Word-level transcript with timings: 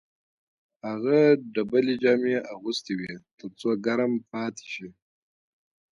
هغه 0.87 1.19
ډبلې 1.53 1.95
جامې 2.03 2.35
اغوستې 2.53 2.93
وې 2.99 3.13
تر 3.37 3.49
څو 3.59 3.69
ګرم 3.85 4.13
پاتې 4.31 4.65
شي 4.73 4.89